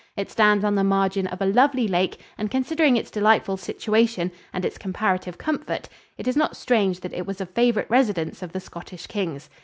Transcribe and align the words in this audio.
It 0.17 0.31
stands 0.31 0.65
on 0.65 0.73
the 0.73 0.83
margin 0.83 1.27
of 1.27 1.43
a 1.43 1.45
lovely 1.45 1.87
lake, 1.87 2.19
and 2.35 2.49
considering 2.49 2.97
its 2.97 3.11
delightful 3.11 3.55
situation 3.55 4.31
and 4.51 4.65
its 4.65 4.79
comparative 4.79 5.37
comfort, 5.37 5.89
it 6.17 6.27
is 6.27 6.35
not 6.35 6.57
strange 6.57 7.01
that 7.01 7.13
it 7.13 7.27
was 7.27 7.39
a 7.39 7.45
favorite 7.45 7.85
residence 7.87 8.41
of 8.41 8.51
the 8.51 8.59
Scottish 8.59 9.05
kings. 9.05 9.47